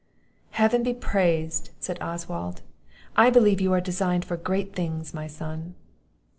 [0.53, 2.63] "Heaven be praised!" said Oswald:
[3.15, 5.75] "I believe you are designed for great things, my son."